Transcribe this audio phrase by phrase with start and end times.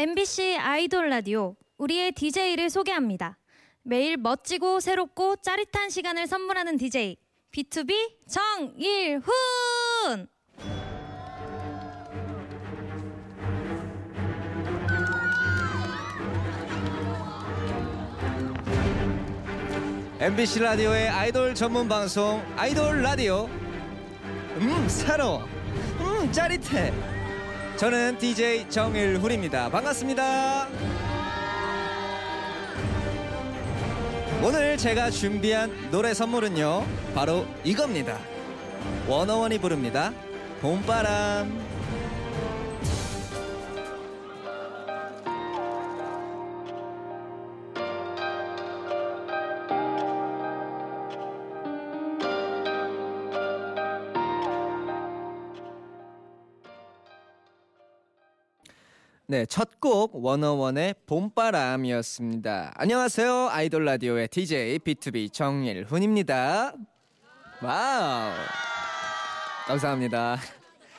[0.00, 3.36] MBC 아이돌 라디오 우리의 DJ를 소개합니다.
[3.82, 7.18] 매일 멋지고 새롭고 짜릿한 시간을 선물하는 DJ
[7.52, 7.92] B2B
[8.26, 9.20] 정일훈.
[20.18, 23.50] MBC 라디오의 아이돌 전문 방송 아이돌 라디오
[24.56, 25.44] 음 새로워
[26.00, 27.19] 음 짜릿해
[27.80, 29.70] 저는 DJ 정일훈입니다.
[29.70, 30.68] 반갑습니다.
[34.42, 38.18] 오늘 제가 준비한 노래 선물은요 바로 이겁니다.
[39.08, 40.12] 워너원이 부릅니다.
[40.60, 41.69] 봄바람
[59.30, 62.72] 네, 첫곡 워너원의 봄바람이었습니다.
[62.74, 63.50] 안녕하세요.
[63.50, 66.72] 아이돌 라디오의 DJ B2B 정일훈입니다.
[67.62, 68.32] 와우.
[69.68, 70.36] 감사합니다.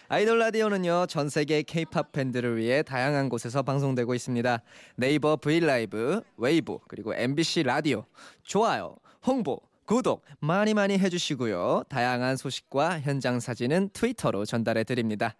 [0.07, 4.61] 아이돌 라디오는요, 전 세계 K-팝 팬들을 위해 다양한 곳에서 방송되고 있습니다.
[4.95, 8.05] 네이버 브이라이브, 웨이브, 그리고 MBC 라디오,
[8.43, 8.95] 좋아요,
[9.25, 11.83] 홍보, 구독 많이 많이 해주시고요.
[11.89, 15.35] 다양한 소식과 현장 사진은 트위터로 전달해 드립니다.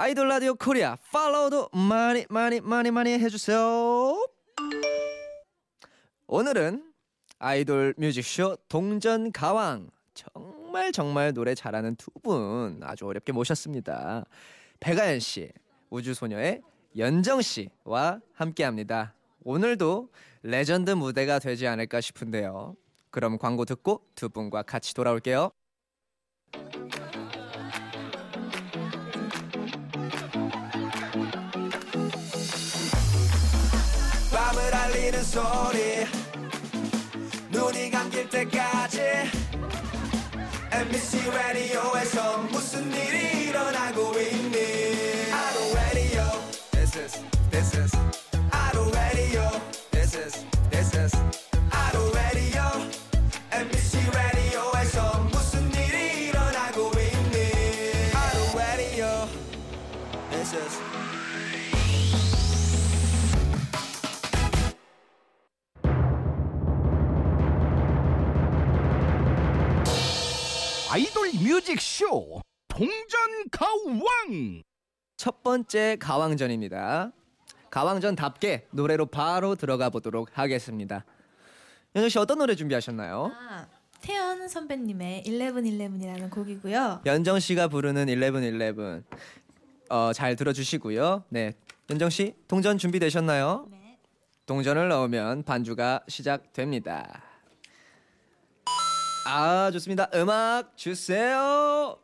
[0.00, 4.26] 아이돌 라디오 코리아 follow도 많이 많이 많이 많이 해주세요.
[6.26, 6.90] 오늘은
[7.38, 14.24] 아이돌 뮤직쇼 동전 가왕 정말 정말 노래 잘하는 두 분 아주 어렵게 모셨습니다.
[14.80, 15.52] 백아연 씨,
[15.90, 16.62] 우주소녀의
[16.96, 19.12] 연정 씨와 함께합니다.
[19.44, 20.08] 오늘도
[20.42, 22.74] 레전드 무대가 되지 않을까 싶은데요.
[23.10, 25.50] 그럼 광고 듣고 두 분과 같이 돌아올게요.
[35.30, 36.06] 소리.
[37.50, 39.00] 눈이 감길 때까지.
[40.72, 43.39] MBC 라디오에서 무슨 일이
[75.20, 77.12] 첫 번째 가왕전입니다.
[77.70, 81.04] 가왕전답게 노래로 바로 들어가 보도록 하겠습니다.
[81.94, 83.30] 연정 씨 어떤 노래 준비하셨나요?
[83.34, 83.66] 아,
[84.00, 87.02] 태연 선배님의 1111이라는 곡이고요.
[87.04, 89.02] 연정 씨가 부르는 1111
[89.90, 91.24] 어, 잘 들어주시고요.
[91.28, 91.52] 네,
[91.90, 93.66] 연정 씨 동전 준비되셨나요?
[93.70, 93.98] 네.
[94.46, 97.22] 동전을 넣으면 반주가 시작됩니다.
[99.26, 100.08] 아 좋습니다.
[100.14, 101.98] 음악 주세요.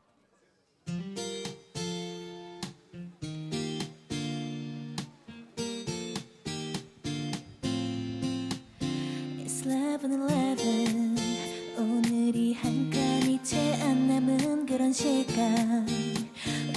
[10.06, 15.84] It's 1111 오늘이 한 칸이 채 안 남은 그런 시간.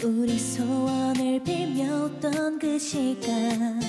[0.04, 3.80] 우리 소원을 빌며 웃던 그 시간.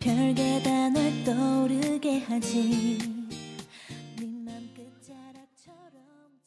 [0.00, 2.98] 별게 다 널 떠오르게 하지.
[4.16, 5.92] 네맘 끝자락처럼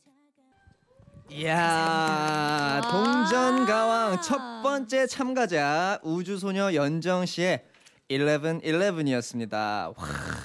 [0.03, 1.35] 작아.
[1.35, 7.63] 이야 동전 가왕 첫 번째 참가자 우주소녀 연정 씨의
[8.09, 9.93] 1111이었습니다.
[9.95, 10.40] 와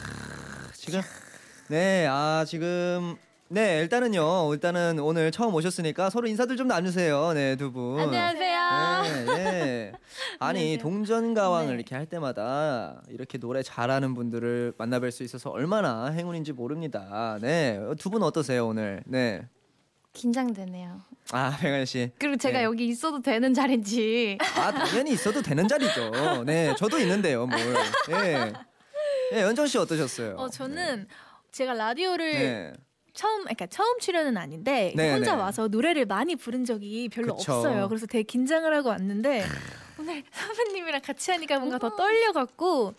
[0.87, 1.01] 지금
[1.69, 3.17] 네 아 지금
[3.49, 7.99] 네 일단은요 일단은 오늘 처음 오셨으니까 서로 인사들 좀 나누세요 네 두 분.
[7.99, 9.03] 안녕하세요.
[9.03, 9.93] 네, 네.
[10.39, 10.79] 아니 안녕하세요.
[10.79, 11.75] 동전 가왕을 네.
[11.75, 17.39] 이렇게 할 때마다 이렇게 노래 잘하는 분들을 만나뵐 수 있어서 얼마나 행운인지 모릅니다.
[17.41, 19.03] 네 두 분 어떠세요 오늘?
[19.07, 19.43] 네.
[20.13, 21.01] 긴장되네요.
[21.33, 22.11] 아 백안 씨.
[22.19, 22.65] 그리고 제가 네.
[22.65, 24.39] 여기 있어도 되는 자리인지.
[24.57, 26.45] 아 당연히 있어도 되는 자리죠.
[26.47, 27.61] 네, 저도 있는데요, 뭘.
[28.25, 28.53] 예.
[29.33, 30.37] 네, 연정 씨 어떠셨어요?
[30.37, 31.07] 어 저는
[31.53, 32.73] 제가 라디오를 네.
[33.13, 35.41] 처음 그러니까 처음 출연은 아닌데 네, 혼자 네.
[35.43, 37.55] 와서 노래를 많이 부른 적이 별로 그쵸.
[37.55, 37.89] 없어요.
[37.89, 39.45] 그래서 되게 긴장을 하고 왔는데
[39.99, 42.95] 오늘 선배님이랑 같이 하니까 뭔가 더 떨려갖고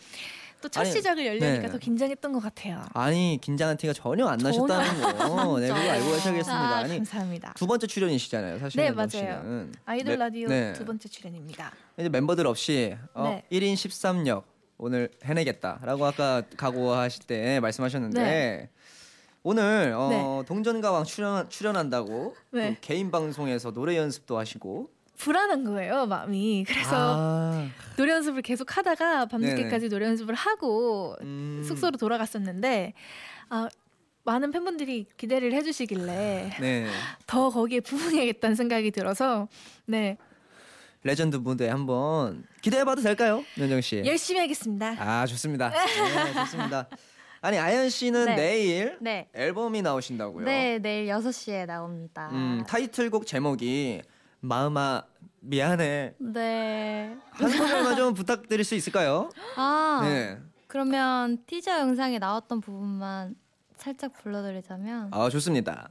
[0.61, 1.69] 또 첫 시작을 열려니까 네.
[1.69, 2.83] 더 긴장했던 것 같아요.
[2.93, 5.59] 아니 긴장한 티가 전혀 안 나셨다는 거.
[5.59, 6.51] 네, 그거 알고 가셔야겠습니다.
[6.51, 7.53] 아, 아니 감사합니다.
[7.55, 8.81] 두 번째 출연이시잖아요, 사실.
[8.81, 9.07] 네, 맞아요.
[9.11, 9.73] 씨는.
[9.85, 10.73] 아이돌 네, 라디오 네.
[10.73, 11.71] 두 번째 출연입니다.
[11.97, 13.43] 이제 멤버들 없이 어, 네.
[13.51, 14.43] 1인 13역
[14.77, 18.69] 오늘 해내겠다라고 아까 각오하실 때 말씀하셨는데 네.
[19.43, 22.73] 오늘 어, 동전가왕 출연 출연한다고 네.
[22.73, 26.63] 또 개인 방송에서 노래 연습도 하시고 불안한 거예요, 마음이.
[26.67, 31.63] 그래서 아, 노래 연습을 계속 하다가 밤늦게까지 노래 연습을 하고 음.
[31.65, 32.93] 숙소로 돌아갔었는데
[33.49, 33.67] 아,
[34.25, 36.87] 많은 팬분들이 기대를 해주시길래 네.
[37.25, 39.47] 더 거기에 부응해야겠다는 생각이 들어서
[39.85, 40.17] 네
[41.07, 44.03] 레전드 무대 한번 기대해봐도 될까요, 연정 씨?
[44.05, 44.93] 열심히 하겠습니다.
[44.99, 45.69] 아 좋습니다.
[45.69, 46.89] 네, 좋습니다.
[47.39, 48.35] 아니 아연 씨는 네.
[48.35, 49.29] 내일 네.
[49.33, 50.43] 앨범이 나오신다고요?
[50.43, 52.29] 네, 내일 6시에 나옵니다.
[52.33, 54.01] 음, 타이틀곡 제목이
[54.41, 55.03] 마음아
[55.39, 57.15] 미안해 네.
[57.31, 59.29] 한 소절만 좀 부탁드릴 수 있을까요?
[59.55, 60.37] 아, 네.
[60.67, 63.35] 그러면 티저 영상에 나왔던 부분만
[63.77, 65.89] 살짝 불러드리자면 아 좋습니다.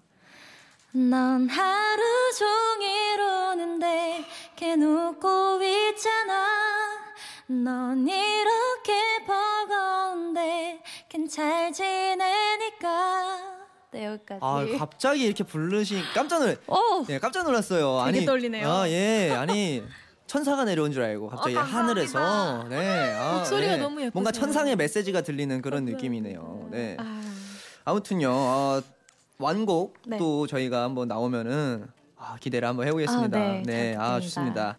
[1.01, 2.03] 넌 하루
[2.39, 4.25] 종일 오는데
[4.57, 6.47] 걔놓고 있잖아
[7.49, 13.37] 넌 이렇게 버거운데 걘 잘 지내니까
[13.91, 17.05] 네 여기까지 아 갑자기 이렇게 부르시 깜짝 놀 오!
[17.07, 18.03] 네, 깜짝 놀랐어요.
[18.07, 18.67] 되게 아니 떨리네요.
[18.67, 19.83] 아 예, 아니
[20.27, 23.77] 천사가 내려온 줄 알고 갑자기 어, 하늘에서 네, 아, 목소리가 네.
[23.79, 24.11] 너무 예쁘세요.
[24.15, 26.69] 뭔가 천상의 메시지가 들리는 그런 느낌이네요.
[26.71, 26.97] 네.
[26.99, 27.23] 아,
[27.85, 28.83] 아무튼요 어,
[29.39, 30.19] 완곡 네.
[30.19, 31.87] 또 저희가 한번 나오면은
[32.17, 33.39] 아, 기대를 한번 해보겠습니다.
[33.39, 34.21] 아, 네, 잘 아.
[34.21, 34.79] 좋습니다.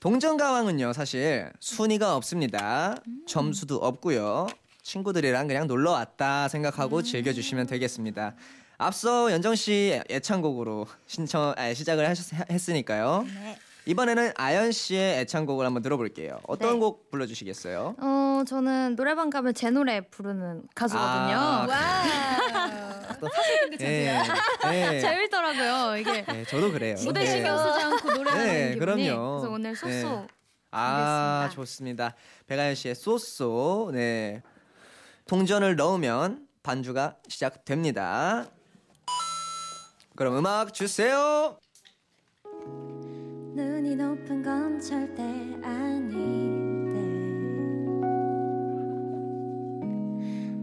[0.00, 2.96] 동전 가왕은요 사실 순위가 없습니다.
[3.06, 3.24] 음.
[3.26, 4.48] 점수도 없고요.
[4.82, 7.02] 친구들이랑 그냥 놀러 왔다 생각하고 음.
[7.02, 8.34] 즐겨주시면 되겠습니다.
[8.78, 13.24] 앞서 연정 씨 애창곡으로 신청 아, 시작을 하셨, 했으니까요.
[13.26, 13.56] 네.
[13.84, 16.38] 이번에는 아연 씨의 애창곡을 한번 들어볼게요.
[16.46, 16.78] 어떤 네.
[16.78, 17.96] 곡 불러주시겠어요?
[18.00, 22.02] 어 저는 노래방 가면 제 노래 부르는 가수거든요 아, 와.
[23.78, 24.22] 네,
[24.70, 25.00] 네.
[25.00, 26.94] 재밌더라고요 이게 네, 저도 그래요.
[27.04, 27.26] 무대 네.
[27.26, 29.40] 신경 쓰지 않고 노래하는 네, 기분이 그럼요.
[29.40, 30.26] 그래서 오늘 소소 네.
[30.70, 31.50] 아 알겠습니다.
[31.54, 32.14] 좋습니다.
[32.46, 34.42] 백아연 씨의 쏘쏘 네
[35.26, 38.46] 동전을 넣으면 반주가 시작됩니다.
[40.14, 41.58] 그럼 음악 주세요.
[43.96, 45.22] 높은 건 절대
[45.62, 47.00] 아닌데.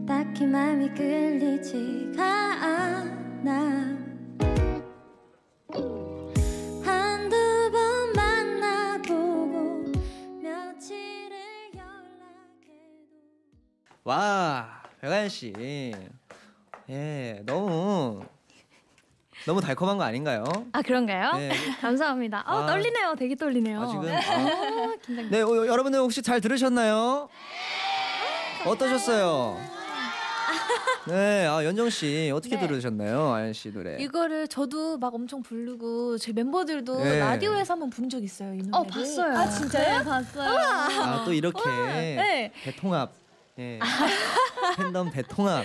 [0.08, 3.98] 딱히 마음이 끌리지가 않아.
[6.84, 9.92] 한두 번 만나보고
[10.42, 11.38] 며칠을
[11.76, 13.14] 연락해도.
[14.04, 15.54] 와 백아연 씨,
[16.90, 18.24] 예 너무
[19.46, 20.44] 너무 달콤한 거 아닌가요?
[20.74, 21.34] 아 그런가요?
[21.38, 21.50] 네.
[21.82, 22.44] 감사합니다.
[22.46, 22.66] 아, 아.
[22.68, 23.16] 떨리네요.
[23.18, 23.82] 되게 떨리네요.
[23.82, 25.30] 아, 지금 아, 아, 긴장.
[25.30, 27.30] 네 어, 여러분들 혹시 잘 들으셨나요?
[28.66, 29.58] 어떠셨어요?
[31.08, 32.68] 네, 아 연정 씨 어떻게 네.
[32.68, 33.96] 들으셨나요, 아연 씨 노래?
[34.00, 37.20] 이거를 저도 막 엄청 부르고 제 멤버들도 네.
[37.20, 38.54] 라디오에서 한번 본 적 있어요.
[38.54, 38.76] 이 노래를.
[38.76, 39.38] 어 봤어요.
[39.38, 40.00] 아 진짜요?
[40.00, 40.50] 네, 봤어요.
[41.04, 42.52] 아또 이렇게 네.
[42.64, 43.12] 대통합,
[43.60, 43.80] 예,
[44.78, 45.64] 팬덤 대통합.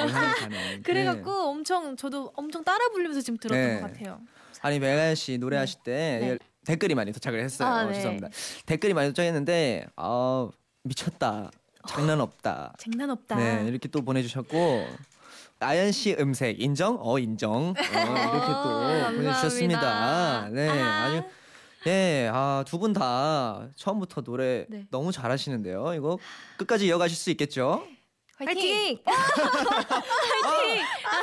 [0.84, 1.38] 그래갖고 네.
[1.48, 3.80] 엄청 저도 엄청 따라 부르면서 지금 들었던 네.
[3.80, 4.20] 것 같아요.
[4.60, 6.38] 아니 메가연 씨 노래하실 때 네.
[6.64, 7.68] 댓글이 많이 도착을 했어요.
[7.68, 7.94] 아, 네.
[7.94, 8.28] 죄송합니다.
[8.66, 10.48] 댓글이 많이 도착했는데 아
[10.84, 11.50] 미쳤다,
[11.88, 12.74] 장난 없다.
[12.78, 13.36] 장난 없다.
[13.36, 14.86] 네 이렇게 또 보내주셨고
[15.60, 16.98] 아연 씨 음색 인정?
[17.00, 17.52] 어 인정.
[17.70, 19.12] 어, 이렇게 또.
[19.16, 20.48] 보내주셨습니다.
[20.50, 21.04] 네 아하.
[21.06, 21.22] 아주
[21.88, 24.86] 예, 아, 두 분 다 처음부터 노래 네.
[24.90, 25.94] 너무 잘하시는데요.
[25.94, 26.16] 이거
[26.56, 27.84] 끝까지 이어가실 수 있겠죠?
[28.46, 28.98] 화이팅!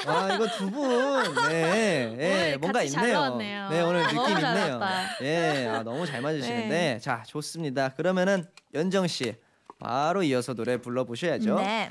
[0.06, 2.16] 아, 이거 두 분, 네,
[2.54, 3.36] 예, 뭔가 있네요.
[3.38, 4.80] 네, 오늘 느낌 잘 있네요.
[5.22, 7.00] 예, 아, 너무 잘 맞으시는데, 네.
[7.00, 7.90] 자, 좋습니다.
[7.90, 9.36] 그러면은 연정 씨,
[9.80, 11.56] 바로 이어서 노래 불러보셔야죠.
[11.56, 11.90] 네.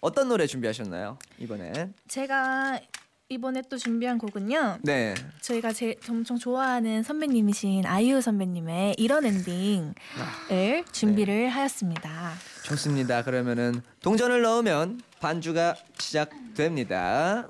[0.00, 1.94] 어떤 노래 준비하셨나요 이번엔?
[2.08, 2.80] 제가
[3.32, 4.78] 이번에 또 준비한 곡은요.
[4.82, 9.94] 네, 저희가 제 엄청 좋아하는 선배님이신 아이유 선배님의 이런 엔딩을
[10.92, 12.32] 준비를 하였습니다.
[12.64, 13.22] 좋습니다.
[13.22, 17.48] 그러면은 동전을 넣으면 반주가 시작됩니다.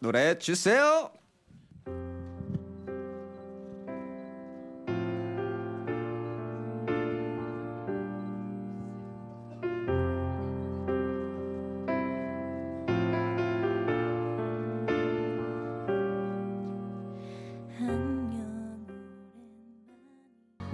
[0.00, 1.10] 노래 주세요.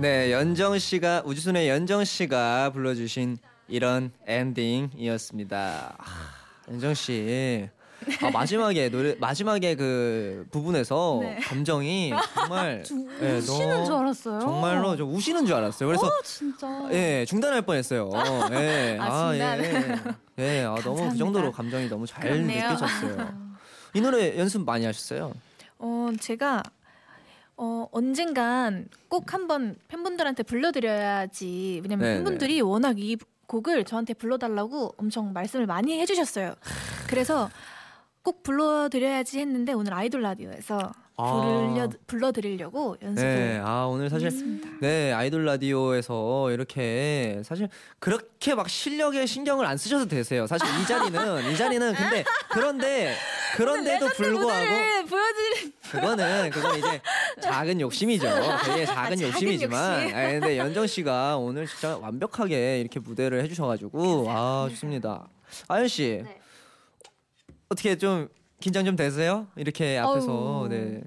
[0.05, 5.95] 네, 연정 씨가 우주순의 연정 씨가 불러주신 이런 엔딩이었습니다.
[5.97, 6.05] 아,
[6.71, 7.67] 연정 씨.
[8.21, 11.37] 아, 마지막에 노래 마지막에 그 부분에서 네.
[11.37, 12.85] 감정이 정말
[13.23, 14.41] 예, 우시는 너무- 줄 알았어요.
[14.41, 15.87] 정말로 좀 우시는 줄 알았어요.
[15.87, 16.69] 그래서 어, 진짜.
[16.93, 18.11] 예 중단할 뻔했어요.
[18.53, 19.65] 예, 아, 중단.
[20.39, 21.17] 예, 예, 아, 너무 그.
[21.17, 22.63] 정도로 감정이 너무 잘 그렇네요.
[22.73, 23.33] 느껴졌어요.
[23.95, 25.33] 이 노래 연습 많이 하셨어요?
[25.79, 26.63] 어, 제가
[27.57, 31.81] 어, 언젠간 꼭 한번 팬분들한테 불러드려야지.
[31.83, 32.17] 왜냐면 네네.
[32.17, 36.55] 팬분들이 워낙 이 곡을 저한테 불러달라고 엄청 말씀을 많이 해주셨어요.
[37.09, 37.51] 그래서
[38.23, 44.69] 꼭 불러드려야지 했는데 오늘 아이돌 라디오에서 부르려, 불러 드리려고 연습을 네, 아 오늘 사실 했습니다.
[44.81, 47.69] 네 아이돌 라디오에서 이렇게 사실
[48.01, 50.47] 그렇게 막 실력에 신경을 안 쓰셔도 되세요.
[50.49, 53.15] 사실 이 자리는 이 자리는 근데 그런데
[53.57, 57.01] 그런데도 불구하고 보여드릴 그거는 그건 이제
[57.41, 58.27] 작은 욕심이죠.
[58.65, 60.03] 되게 작은 작은 욕심이지만.
[60.03, 60.17] 욕심.
[60.17, 65.29] 아 근데 연정 씨가 오늘 진짜 완벽하게 이렇게 무대를 해주셔가지고 아 좋습니다.
[65.69, 66.41] 아연 씨 네.
[67.69, 68.29] 어떻게 좀
[68.61, 69.47] 긴장 좀 되세요?
[69.57, 70.69] 이렇게 앞에서 어우.
[70.69, 71.03] 네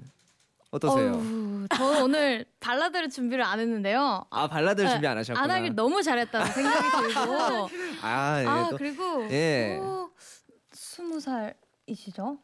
[0.70, 1.14] 어떠세요?
[1.14, 4.24] 어우, 저 오늘 발라드를 준비를 안 했는데요.
[4.30, 5.42] 아 발라드를 네, 준비 안 하셨구나.
[5.42, 7.68] 안 하길 너무 잘했다는 생각이 들고.
[8.02, 9.78] 아, 예, 아 또 그리고 예.
[9.80, 10.10] 또
[10.72, 12.38] 스무 살이시죠?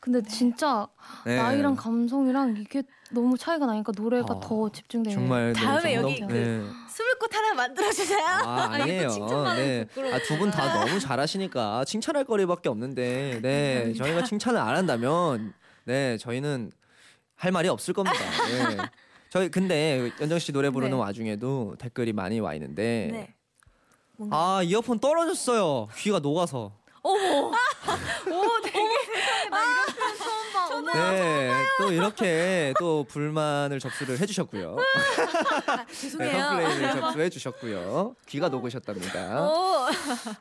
[0.00, 0.88] 근데 진짜
[1.24, 1.36] 네.
[1.36, 5.18] 나이랑 감성이랑 이게 너무 차이가 나니까 노래가 아, 더 집중되는.
[5.18, 6.62] 정말 네, 다음에 여기 그 네.
[6.88, 8.24] 스물꽃 하나 만들어 주세요.
[8.24, 9.08] 아, 아니에요.
[9.08, 10.12] 칭찬받으면 네.
[10.12, 13.92] 아, 두 분 다 너무 잘하시니까 칭찬할 거리밖에 없는데, 네.
[13.94, 15.52] 저희가 칭찬을 안 한다면,
[15.84, 16.16] 네.
[16.18, 16.70] 저희는
[17.34, 18.18] 할 말이 없을 겁니다.
[18.68, 18.76] 네.
[19.30, 21.00] 저희, 근데 연정 씨 노래 부르는 네.
[21.02, 23.34] 와중에도 댓글이 많이 와 있는데, 네.
[24.16, 25.88] 뭔가 아, 이어폰 떨어졌어요.
[25.96, 26.72] 귀가 녹아서.
[27.02, 27.50] 오
[28.62, 28.78] 되게
[30.94, 31.52] 네.
[31.78, 34.76] 또 이렇게 또 불만을 접수를 해주셨고요.
[34.76, 36.46] 네, 죄송해요.
[36.46, 38.14] 컴플레인을 접수해 주셨고요.
[38.28, 39.48] 귀가 녹으셨답니다.
[39.48, 39.86] 오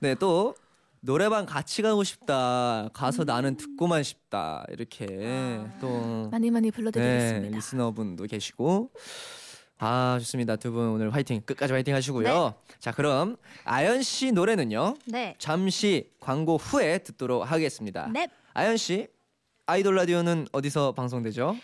[0.02, 0.56] 네, 또
[1.02, 2.90] 노래방 같이 가고 싶다.
[2.94, 4.66] 가서 나는 듣고만 싶다.
[4.70, 7.56] 이렇게 또 많이 많이 네, 불러드리겠습니다.
[7.56, 8.92] 리스너분도 계시고
[9.82, 10.58] 아, 좋습니다.
[10.58, 11.42] 두 분 오늘 화이팅.
[11.46, 12.54] 끝까지 화이팅 하시고요.
[12.80, 14.96] 자, 그럼 아연 씨 노래는요.
[15.06, 15.36] 네.
[15.40, 18.08] 잠시 광고 후에 듣도록 하겠습니다.
[18.08, 18.30] 넵.
[18.54, 19.08] 아연 씨
[19.70, 21.56] 아이돌 라디오는 어디서 방송되죠?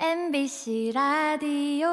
[0.00, 1.86] MBC 라디오.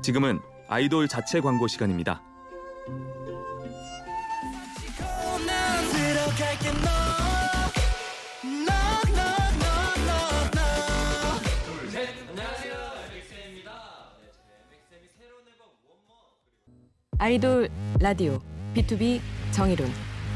[0.00, 0.38] 지금은
[0.68, 2.22] 아이돌 자체 광고 시간입니다.
[17.18, 18.38] 아이돌 라디오
[18.76, 19.20] 비투비
[19.58, 19.90] 정일훈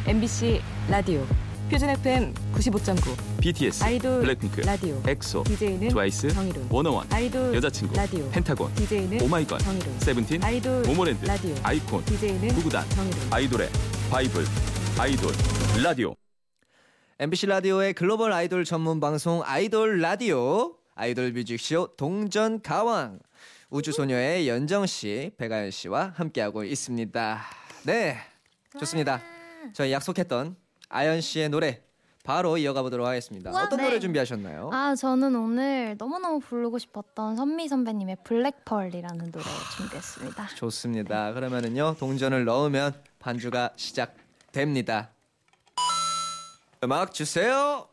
[0.05, 0.61] MBC
[0.91, 1.25] 라디오
[1.71, 8.29] 표준 FM 95.9 BTS, 아이돌 블랙핑크, 라디오 엑소, DJ는 트와이스, 정일훈 워너원, 아이돌 여자친구, 라디오
[8.31, 13.69] 펜타곤, DJ는 오마이걸, 정일훈 세븐틴, 아이돌 모모랜드, 라디오 아이콘, DJ는 구구단, 정일훈 아이돌의
[14.11, 14.45] 바이블,
[14.99, 15.33] 아이돌
[15.85, 16.17] 라디오.
[17.21, 23.21] MBC 라디오의 글로벌 아이돌 전문 방송 아이돌 라디오 아이돌 뮤직쇼 동전 가왕
[23.71, 27.41] 우주소녀의 연정 씨, 백아연 씨와 함께하고 있습니다.
[27.85, 28.19] 네,
[28.81, 29.21] 좋습니다.
[29.73, 30.57] 저희 약속했던
[30.88, 31.83] 아연 씨의 노래
[32.25, 33.50] 바로 이어가 보도록 하겠습니다.
[33.50, 33.85] 와, 어떤 네.
[33.85, 34.71] 노래 준비하셨나요?
[34.73, 39.45] 아 저는 오늘 너무너무 부르고 싶었던 선미 선배님의 블랙펄이라는 노래
[39.76, 40.47] 준비했습니다.
[40.55, 41.33] 좋습니다.
[41.33, 45.11] 그러면은요 동전을 넣으면 반주가 시작됩니다.
[46.85, 47.88] 음악 주세요.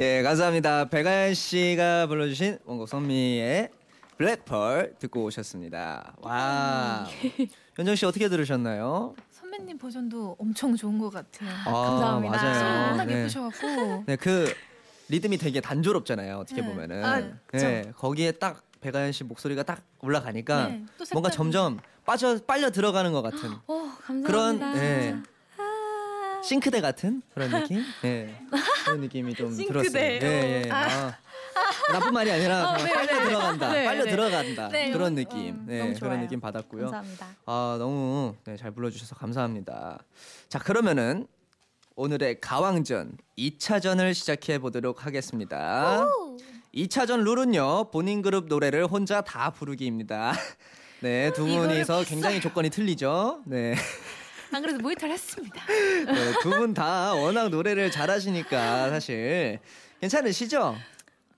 [0.00, 0.86] 예, 감사합니다.
[0.86, 3.68] 백아연 씨가 불러주신 원곡 선미의
[4.16, 6.14] 블랙펄 듣고 오셨습니다.
[6.22, 7.06] 와,
[7.76, 9.14] 현정 씨 어떻게 들으셨나요?
[9.30, 11.50] 선배님 버전도 엄청 좋은 것 같아요.
[11.66, 12.34] 아, 감사합니다.
[12.34, 12.90] 맞아요.
[12.92, 13.20] 워낙 네.
[13.20, 14.50] 예쁘셔갖고 네, 그
[15.10, 16.38] 리듬이 되게 단조롭잖아요.
[16.38, 16.66] 어떻게 네.
[16.66, 17.04] 보면은.
[17.04, 22.70] 아, 네, 거기에 딱 백아연 씨 목소리가 딱 올라가니까 네, 또 뭔가 점점 빠져 빨려
[22.70, 24.26] 들어가는 것 같은 오 감사합니다.
[24.26, 25.22] 그런 네, 아,
[26.42, 27.84] 싱크대 같은 그런 느낌.
[28.02, 28.34] 네,
[28.84, 29.92] 그런 느낌이 좀 들었어요.
[29.92, 30.70] 네, 예.
[30.70, 31.16] 아.
[31.92, 34.10] 나쁜 말이 아니라 빨려 들어간다, 네, 빨려 네.
[34.10, 35.54] 들어간다 네, 그런 너무- 느낌.
[35.54, 36.20] 음, 네, 그런.
[36.20, 36.82] 느낌 받았고요.
[36.84, 37.26] 감사합니다.
[37.46, 39.98] 아 너무 네, 잘 불러주셔서 감사합니다.
[40.48, 41.26] 자 그러면은
[41.96, 46.06] 오늘의 가왕전 2차전을 시작해 보도록 하겠습니다.
[46.74, 50.32] 2차전 룰은요 본인 그룹 노래를 혼자 다 부르기입니다.
[51.00, 53.42] 네, 두 분이서 굉장히 조건이 틀리죠.
[53.46, 53.74] 네,
[54.52, 55.64] 안 그래도 모니터를 했습니다.
[56.06, 59.58] 네 두분 다 워낙 노래를 잘하시니까 사실
[60.00, 60.76] 괜찮으시죠?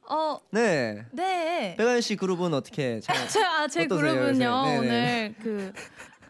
[0.09, 1.04] 어, 네.
[1.12, 1.75] 네.
[1.78, 3.28] 백아연 씨 그룹은 어떻게 잘?
[3.28, 4.64] 제, 아, 제 어떠세요, 그룹은요.
[4.78, 5.73] 오늘 그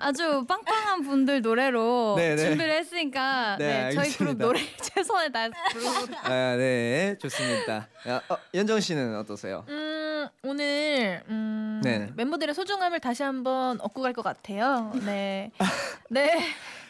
[0.03, 2.37] 아주 빵빵한 분들 노래로 네네.
[2.37, 4.37] 준비를 했으니까 네, 네, 저희 그룹.
[4.37, 7.89] 노래 최선을 다해서 부르고 아, 네, 좋습니다.
[8.09, 9.65] 야, 어, 연정 씨는 어떠세요?
[9.69, 12.13] 음, 오늘 음, 네네.
[12.17, 14.93] 멤버들의 소중함을 다시 한번 얻고 갈 것 같아요.
[15.07, 15.51] 네.
[16.11, 16.43] 네.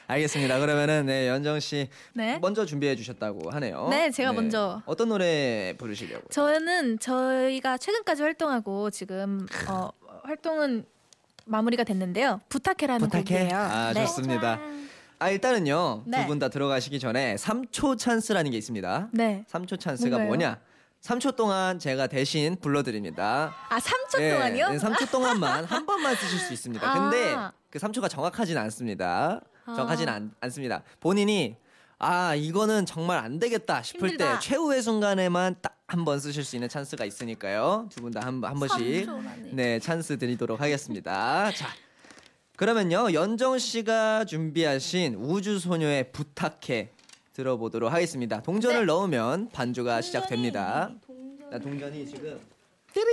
[0.09, 0.59] 알겠습니다.
[0.59, 2.39] 그러면은 네, 연정 씨 네.
[2.41, 3.89] 먼저 준비해 주셨다고 하네요.
[3.91, 4.83] 네, 제가 먼저.
[4.87, 6.29] 어떤 노래 부르시려고?
[6.31, 9.91] 저는 저희가 최근까지 활동하고 지금 어,
[10.25, 10.85] 활동은
[11.47, 12.41] 마무리가 됐는데요.
[12.49, 13.23] 부탁해라는 부탁해.
[13.25, 13.57] 곡이에요.
[13.57, 14.07] 아, 네.
[14.07, 14.61] 좋습니다.
[15.19, 16.23] 아 일단은요 네.
[16.23, 19.09] 두분 다 들어가시기 전에 3초 찬스라는 게 있습니다.
[19.13, 19.45] 네.
[19.51, 20.27] 3초 찬스가 뭔가요?
[20.29, 20.61] 뭐냐?
[21.01, 23.55] 3초 동안 제가 대신 불러드립니다.
[23.69, 24.69] 아 3초 네, 동안이요?
[24.71, 26.89] 네, 3초 동안만 한 번만 쓰실 수 있습니다.
[26.89, 26.95] 아.
[27.11, 27.37] 근데
[27.71, 29.41] 그 3초가 정확하진 않습니다.
[29.67, 30.83] 정확하진 않, 않습니다.
[30.99, 31.57] 본인이
[32.05, 34.41] 아 이거는 정말 안 되겠다 싶을 힘들다.
[34.41, 37.87] 때 최후의 순간에만 딱 한 번 쓰실 수 있는 찬스가 있으니까요.
[37.91, 39.07] 두 분 다 한 한 번씩
[39.53, 41.53] 네 찬스 드리도록 하겠습니다.
[41.53, 41.69] 자
[42.57, 46.91] 그러면요 연정 씨가 준비하신 우주 소녀의 부탁해
[47.35, 48.41] 들어보도록 하겠습니다.
[48.43, 50.91] 동전을 넣으면 반주가 시작됩니다.
[51.51, 52.41] 나 동전이 지금
[52.95, 53.07] 띠링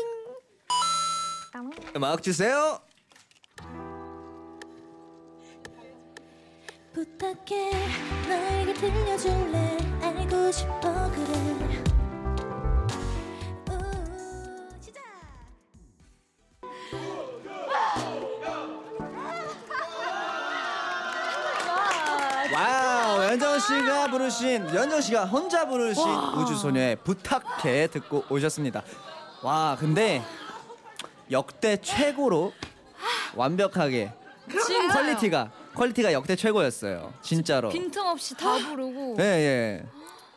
[1.98, 2.80] 음악 주세요.
[6.94, 7.72] 부탁해.
[8.28, 9.78] 나에게 들려줄래?
[10.02, 11.34] 알고 싶어 그래.
[13.70, 15.04] 우, 시작!
[22.54, 26.04] 와우 연정 씨가 부르신 연정 씨가 혼자 부르신
[26.38, 28.84] 우주 소녀의 부탁해 듣고 오셨습니다.
[29.44, 30.22] 와 근데
[31.32, 32.54] 역대 최고로
[33.36, 34.12] 완벽하게
[34.92, 37.14] quality가 quality가 역대 최고였어요.
[37.22, 37.70] 진짜로.
[37.70, 39.16] 빈틈없이 다 부르고.
[39.20, 39.84] 예 예.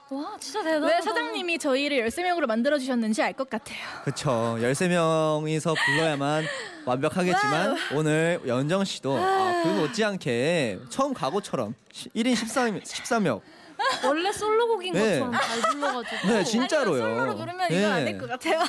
[0.09, 0.95] 와 진짜 대단하다.
[0.95, 3.79] 왜 사장님이 저희를 13명으로 만들어 주셨는지 알 것 같아요.
[4.05, 4.57] 그쵸.
[4.61, 6.45] 13명이서 불러야만
[6.85, 11.75] 완벽하겠지만 오늘 연정 씨도 아, 그 못지않게 처음 각오처럼
[12.15, 13.41] 1인 13, 13명.
[14.05, 15.19] 원래 솔로곡인 네.
[15.19, 16.29] 것처럼 잘 불러가지고.
[16.29, 17.03] 네, 진짜로요.
[17.03, 17.79] 솔로로 부르면 예.
[17.79, 18.61] 이거 안될 것 같아요.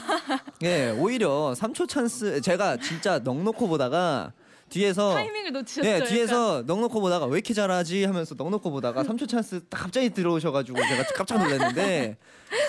[0.63, 4.31] 예, 오히려 3초 찬스 제가 진짜 넉넉히 보다가
[4.73, 5.93] 뒤에서 타이밍을 놓치셨어요.
[5.93, 10.79] 예, 뒤에서 넉넉히 보다가 왜 이렇게 잘하지 하면서 넉넉히 보다가 3초 찬스 딱 갑자기 들어오셔가지고
[10.81, 12.17] 제가 깜짝 놀랐는데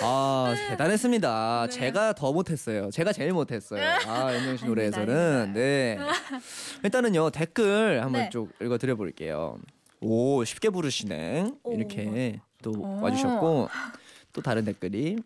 [0.03, 1.67] 아 대단했습니다.
[1.69, 2.91] 제가 더 못했어요.
[2.91, 3.81] 제가 제일 못했어요.
[4.07, 5.97] 아 연정 씨 노래에서는 네
[6.83, 8.29] 일단은요 댓글 한번 네.
[8.29, 9.57] 쭉 읽어드려 볼게요.
[10.01, 13.01] 오 쉽게 부르시네 이렇게 또 오.
[13.01, 13.69] 와주셨고
[14.33, 15.17] 또 다른 댓글이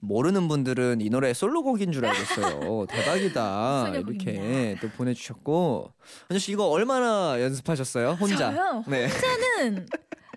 [0.00, 2.86] 모르는 분들은 이 노래 솔로곡인 줄 알겠어요.
[2.90, 3.92] 대박이다.
[3.94, 5.92] 이렇게 또 보내주셨고
[6.28, 8.12] 현정 씨 이거 얼마나 연습하셨어요?
[8.12, 8.52] 혼자?
[8.52, 8.84] 저요?
[8.88, 9.08] 네.
[9.08, 9.86] 저는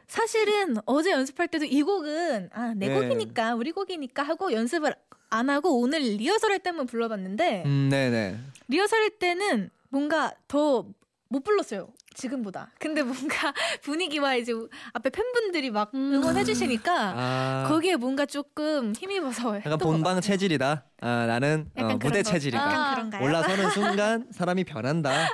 [0.08, 2.94] 사실은 어제 연습할 때도 이 곡은 아내 네.
[2.94, 4.94] 곡이니까 우리 곡이니까 하고 연습을
[5.30, 8.38] 안 하고 오늘 리허설 할 때만 불러봤는데 음, 네네.
[8.68, 10.86] 리허설 할 때는 뭔가 더
[11.34, 11.90] 못 불렀어요.
[12.14, 12.70] 지금보다.
[12.80, 14.54] 근데 뭔가 분위기와 이제
[14.94, 16.14] 앞에 팬분들이 막 음.
[16.16, 20.22] 응원해 주시니까 아, 거기에 뭔가 조금 힘입어서 약간 본방.
[20.22, 20.86] 체질이다.
[21.02, 22.24] 아, 나는 어, 무대.
[22.24, 22.94] 체질이다.
[22.96, 23.24] 그런가요?
[23.24, 25.30] 올라서는 순간 사람이 변한다.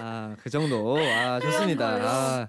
[0.00, 0.96] 아, 그 정도.
[0.98, 1.86] 아, 좋습니다.
[2.00, 2.46] 아,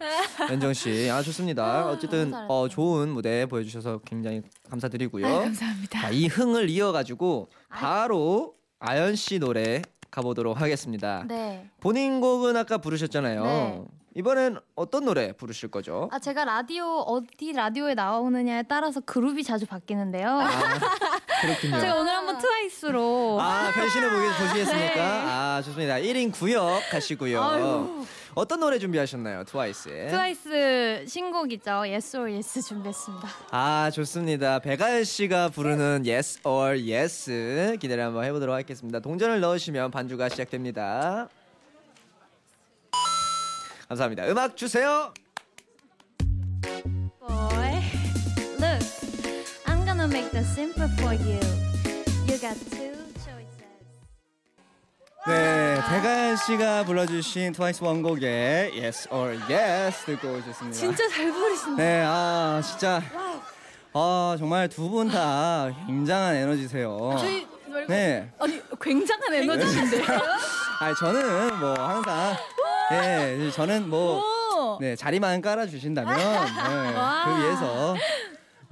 [0.50, 1.10] 연정 씨.
[1.10, 1.88] 아, 좋습니다.
[1.88, 5.26] 어쨌든 너무 어, 좋은 무대 보여 주셔서 굉장히 감사드리고요.
[5.26, 6.02] 아유, 감사합니다.
[6.02, 9.82] 자, 이 흥을 이어 가지고 바로 아연 씨 노래
[10.14, 11.26] 가보도록 하겠습니다.
[11.28, 11.68] 네.
[11.80, 13.44] 본인 곡은 아까 부르셨잖아요.
[13.44, 13.84] 네.
[14.16, 16.08] 이번엔 어떤 노래 부르실 거죠?
[16.12, 20.28] 아 제가 라디오 어디 라디오에 나오느냐에 따라서 그룹이 자주 바뀌는데요.
[20.30, 20.48] 아,
[21.44, 21.80] 그렇군요.
[21.80, 24.96] 제가 오늘 한번 트와이스로 아, 변신해 보기 보시겠습니까?
[24.96, 25.02] 네.
[25.02, 25.96] 아, 좋습니다.
[25.96, 27.44] 1인 구역 하시고요.
[27.44, 28.06] 아유.
[28.36, 29.44] 어떤 노래 준비하셨나요?
[29.44, 30.10] 트와이스의?
[30.10, 31.72] 트와이스 신곡이죠.
[31.72, 33.28] Yes or Yes 준비했습니다.
[33.52, 34.60] 아, 좋습니다.
[34.60, 39.00] 백아연 씨가 부르는 Yes or Yes 기대를 한번 해보도록 하겠습니다.
[39.02, 41.28] 동전을 넣으시면 반주가 시작됩니다.
[43.90, 44.28] 감사합니다.
[44.30, 45.14] 음악 주세요.
[50.34, 51.40] This simple for you.
[52.28, 52.92] You got two
[53.22, 53.64] choices.
[55.28, 60.72] 네, 백아연 씨가 불러주신 트와이스 원곡의 Yes or Yes 듣고 오셨습니다.
[60.72, 61.84] 진짜 잘 부르신다.
[61.84, 63.02] 네, 아 진짜
[63.94, 67.16] 아 정말 두 분 다 굉장한 에너지세요.
[67.20, 70.04] 저희 말고 네, 아니 굉장한 에너지인데요.
[70.82, 72.36] 아 저는 뭐 항상
[72.92, 74.78] 예, 저는 뭐 오.
[74.82, 76.24] 네, 자리만 깔아 주신다면 네,
[77.26, 77.96] 그 위해서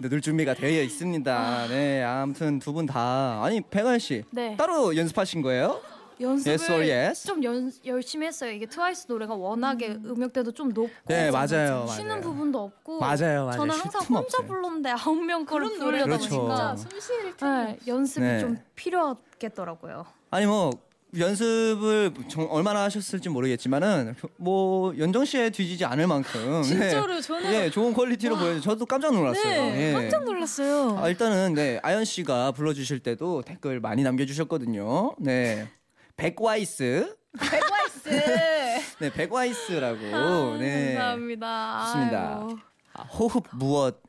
[0.10, 1.68] 늘 준비가 되어 있습니다.
[1.68, 4.56] 네, 아무튼 두 분 다 아니 백아연 씨 네.
[4.58, 5.80] 따로 연습하신 거예요?
[6.20, 7.28] 연습을 Yes or yes?
[7.28, 8.52] 좀 연, 열심히 했어요.
[8.52, 10.22] 이게 트와이스 노래가 워낙에 음.
[10.22, 12.22] 역대도좀 높고 네, 맞아요, 쉬는 맞아요.
[12.22, 13.52] 부분도 없고 맞아요, 맞아요.
[13.58, 14.48] 저는 쉴 항상 틈 혼자 없어요.
[14.48, 16.30] 불렀는데 아홉 명 거를 부르려다 그렇죠.
[16.42, 18.40] 보니까 숨쉬를 네, 연습이 네.
[18.40, 20.06] 좀 필요하겠더라고요.
[20.30, 20.70] 아니 뭐
[21.18, 27.22] 연습을 정- 얼마나 하셨을지 모르겠지만은 뭐 연정 씨에 뒤지지 않을 만큼 진짜로 네.
[27.22, 29.44] 저는 예 좋은 quality로 보여 저도 깜짝 놀랐어요.
[29.74, 29.94] 네, 예.
[29.94, 30.98] 깜짝 놀랐어요.
[31.00, 35.16] 아, 일단은 네 아연 씨가 불러주실 때도 댓글 많이 남겨주셨거든요.
[35.20, 35.68] 네
[36.16, 38.10] 백와이스 백와이스.
[39.00, 41.84] 네 백와이스라고 네 아, 감사합니다.
[41.86, 42.48] 좋습니다.
[42.94, 44.02] 아, 호흡 무엇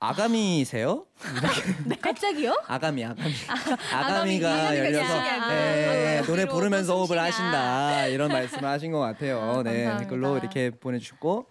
[0.00, 1.06] 아가미세요?
[2.00, 2.62] 갑자기요?
[2.66, 3.32] 아가미 아가미
[3.92, 5.14] 아가미가 아가미 열려서.
[5.48, 7.18] 네, 아, 노래 뒤로 부르면서 또 호흡을.
[7.18, 9.40] 하신다 이런 말씀을 하신 것 같아요.
[9.40, 9.98] 아, 네 감사합니다.
[9.98, 11.46] 댓글로 이렇게 보내주셨고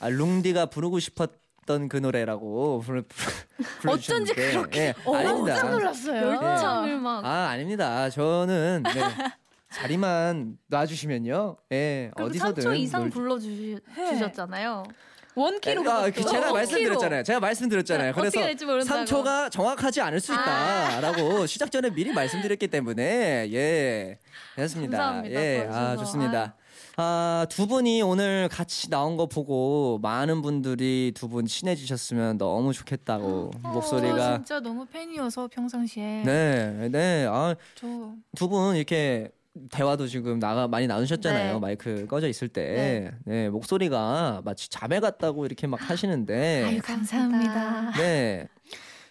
[0.00, 5.54] 아, 룽디가 부르고 싶었던 그 노래라고 부르, 부르, 어쩐지 그렇게 예, 어, 아닙니다.
[5.54, 6.26] 깜짝 놀랐어요.
[6.26, 8.08] 열정을 막 아 아닙니다.
[8.08, 8.90] 저는 네,
[9.72, 11.56] 자리만 놔주시면요.
[11.72, 14.84] 예, 그리고 어디서든 3초 이상 놀- 불러주셨잖아요.
[15.34, 17.22] 원키로 아, 그 제가 말씀드렸잖아요.
[17.22, 18.12] 제가 말씀드렸잖아요.
[18.14, 19.04] 그래서 될지 모른다고.
[19.04, 24.18] 3초가 정확하지 않을 수 있다라고 시작 전에 미리 말씀드렸기 때문에 예,
[24.56, 24.98] 됐습니다.
[24.98, 25.40] 감사합니다.
[25.40, 25.96] 예, 아.
[25.96, 26.54] 좋습니다.
[26.96, 33.52] 아, 두 분이 오늘 같이 나온 거 보고 많은 분들이 두 분 친해지셨으면 너무 좋겠다고
[33.62, 37.26] 저 목소리가 진짜 너무 팬이어서 평상시에 네, 네.
[37.30, 39.30] 아, 저두분 이렇게
[39.70, 41.54] 대화도 지금 나가 많이 나누셨잖아요.
[41.54, 41.58] 네.
[41.60, 43.10] 마이크 꺼져 있을 때.
[43.24, 43.48] 네.
[43.48, 46.64] 목소리가 마치 자매 같다고 이렇게 막 하시는데.
[46.70, 47.92] 아유 감사합니다.
[47.98, 48.46] 네.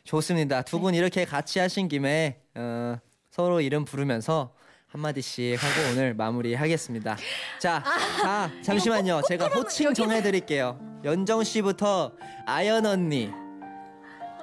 [0.06, 0.62] 좋습니다.
[0.64, 2.96] 두 분 이렇게 같이 하신 김에 어,
[3.30, 4.54] 서로 이름 부르면서
[4.88, 7.18] 한마디씩 하고 오늘 마무리하겠습니다.
[7.60, 7.84] 자,
[8.24, 9.22] 자 잠시만요.
[9.28, 10.80] 제가 호칭 정해드릴게요.
[11.04, 12.14] 연정 씨부터
[12.48, 13.30] 아연 언니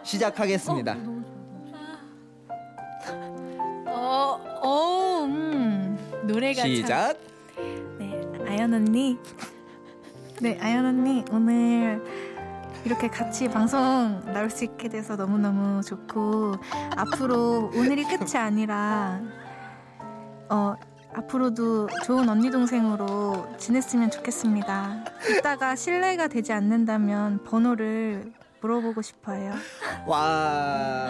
[0.04, 0.92] 시작하겠습니다.
[0.92, 1.35] 어,
[6.26, 7.18] 노래가 참- 시작.
[7.98, 9.18] 네, 아연 언니.
[10.40, 12.02] 네, 아연 언니 오늘
[12.84, 16.54] 이렇게 같이 방송 나올 수 있게 돼서 너무너무 좋고
[16.96, 19.20] 앞으로 오늘이 끝이 아니라
[20.50, 20.74] 어
[21.14, 25.04] 앞으로도 좋은 언니 동생으로 지냈으면 좋겠습니다.
[25.38, 29.52] 이따가 신뢰가 되지 않는다면 번호를 물어보고 싶어요.
[30.06, 31.08] 와.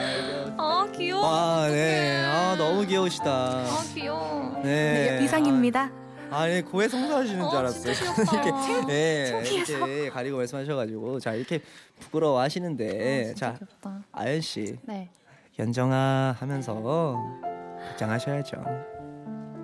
[0.59, 1.23] 아 귀여워.
[1.27, 2.25] 와, 네.
[2.27, 3.25] 아, 너무 귀여우시다.
[3.31, 4.61] 아 귀여워.
[4.63, 5.19] 네.
[5.19, 5.91] 네, 이상입니다.
[6.31, 7.95] 아, 네, 고해 성사하시는 줄 어, 알았어요.
[7.95, 8.87] 진짜 귀엽다.
[8.87, 11.61] 네, 이렇게 가리고 말씀하셔가지고 자 이렇게
[12.01, 14.03] 부끄러워하시는데 자 귀엽다.
[14.13, 15.09] 아연 씨 네.
[15.59, 17.17] 연정아 하면서
[17.93, 18.57] 입장하셔야죠.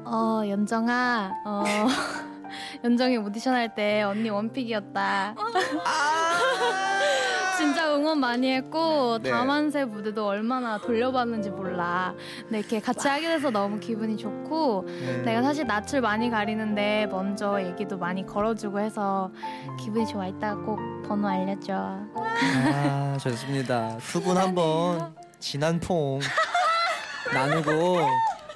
[0.04, 1.64] 어 연정아 어
[2.84, 5.34] 연정이 오디션 할 때 언니 원픽이었다.
[7.62, 9.31] 진짜 응원 많이 했고 네.
[9.31, 12.12] 다만세 무대도 얼마나 돌려봤는지 몰라.
[12.42, 15.22] 근데 이렇게 같이 하게 돼서 너무 기분이 좋고 네.
[15.22, 19.31] 내가 사실 낯을 많이 가리는데 먼저 얘기도 많이 걸어주고 해서
[19.79, 20.27] 기분이 좋아.
[20.27, 21.72] 이따 꼭 번호 알려줘.
[21.75, 23.96] 아 좋습니다.
[23.98, 26.18] 두 분 한번 진한 퐁
[27.33, 27.98] 나누고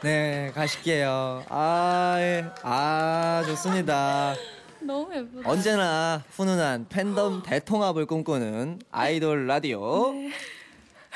[0.03, 1.45] 네 가실게요.
[1.49, 2.45] 아, 예.
[2.63, 4.35] 아 좋습니다.
[4.87, 5.49] 너무 예쁘다.
[5.49, 10.15] 언제나 훈훈한 팬덤 대통합을 꿈꾸는 아이돌 라디오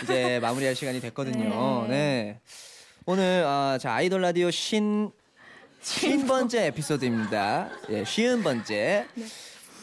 [0.02, 1.87] 이제 마무리할 시간이 됐거든요.
[1.88, 2.40] 네.
[3.06, 5.11] 오늘 아, 자 아이돌 라디오 신쉰
[6.26, 7.70] 번째 에피소드입니다.
[7.90, 9.06] 예, 쉬운 번째.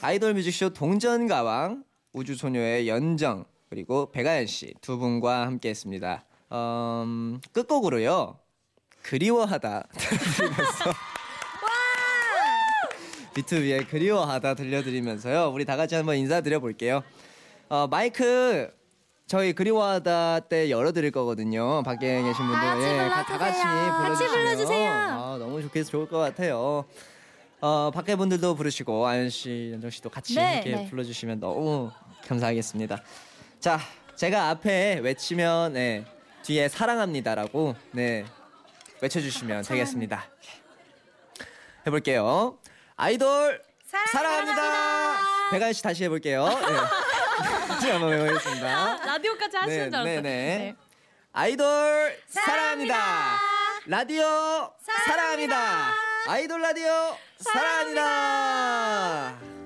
[0.02, 6.26] 아이돌 뮤직쇼 동전 가왕 우주소녀의 연정 그리고 백아연 씨 두 분과 함께했습니다.
[6.54, 8.40] 음, 끝곡으로요
[9.02, 10.94] 그리워하다 들려드리면서
[13.38, 17.04] 비투비의 그리워하다 들려드리면서요 우리 다 같이 한번 인사드려 볼게요.
[17.70, 18.74] 어, 마이크
[19.28, 21.84] 저희 그리워하다 때 열어드릴 거거든요.
[21.84, 24.30] 밖에 계신 분들 같이 예, 다, 다 같이 불러주세요.
[24.32, 24.92] 불러주세요.
[24.92, 26.86] 아, 너무 좋겠어 좋을 것 같아요.
[27.62, 30.90] 어, 밖에 분들도 부르시고 아연 씨, 연정 씨도 같이 네, 이렇게 네.
[30.90, 31.92] 불러주시면 너무
[32.28, 33.04] 감사하겠습니다.
[33.60, 33.80] 자,
[34.16, 36.06] 제가 앞에 외치면 네,
[36.42, 38.26] 뒤에 사랑합니다라고 네
[39.02, 40.26] 외쳐주시면 되겠습니다.
[41.86, 42.58] 해볼게요.
[42.98, 43.62] 아이돌
[44.12, 45.18] 사랑합니다.
[45.52, 46.48] 백아연 씨 다시 해볼게요.
[46.48, 46.56] 네.
[47.92, 49.06] 한번 해보겠습니다.
[49.06, 50.22] 라디오까지 하시는 네, 줄 알았어요.
[50.22, 50.76] 네, 네.
[51.32, 53.40] 아이돌 사랑합니다.
[53.86, 54.74] 라디오
[55.06, 55.94] 사랑합니다.
[56.28, 59.57] 아이돌 라디오 사랑합니다.